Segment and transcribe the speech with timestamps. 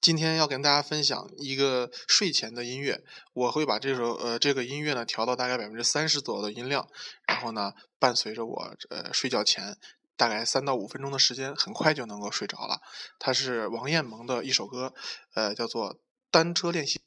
[0.00, 3.02] 今天要跟大家分享一个睡前的音乐，
[3.34, 6.88] 我会把这首呃这个音乐呢调到大概百分之三十左右的音量，
[7.26, 9.76] 然后呢伴随着我呃睡觉前
[10.16, 12.80] 大概三到五分钟的时间，很快就能够睡着了。
[13.18, 14.94] 它是王艳萌的一首歌，
[15.34, 15.94] 呃叫做
[16.30, 17.00] 《单车练习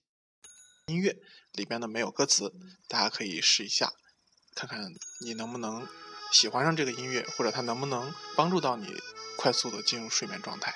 [0.87, 1.11] 音乐》，
[1.53, 2.53] 里边呢没有歌词，
[2.89, 3.93] 大家可以试一下，
[4.53, 5.87] 看看你能不能
[6.33, 8.93] 喜欢上这个音乐，或者它能不能帮助到你
[9.37, 10.75] 快速的进入睡眠状态。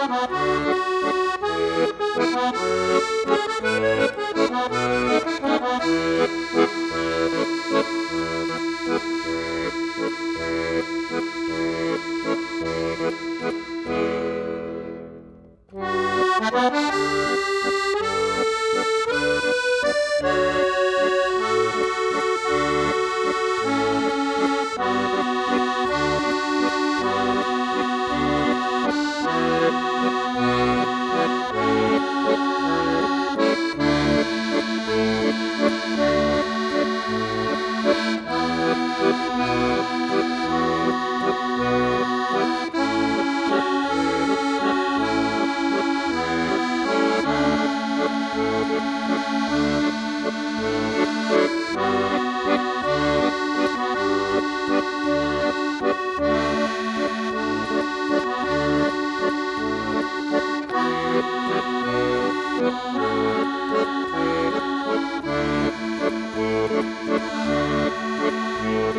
[0.00, 0.30] Thank
[6.54, 6.69] you.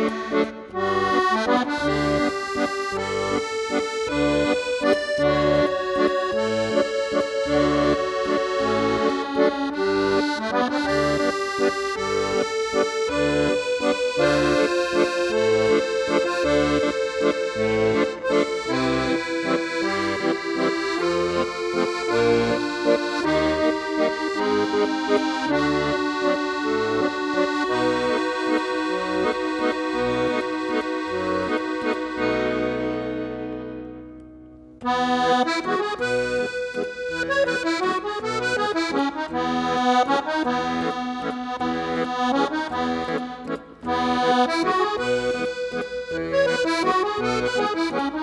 [0.02, 0.61] Música